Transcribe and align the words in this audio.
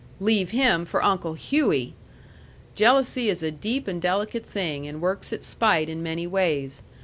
Leave 0.19 0.49
him 0.49 0.83
for 0.83 1.03
Uncle 1.03 1.35
Hershey! 1.35 1.93
Jealousy 2.73 3.29
is 3.29 3.43
a 3.43 3.51
deep 3.51 3.87
and 3.87 4.01
delicate 4.01 4.43
thing, 4.47 4.87
and 4.87 4.99
works 4.99 5.31
its 5.31 5.45
spite 5.45 5.89
in 5.89 6.01
many 6.01 6.25
ways. 6.25 6.81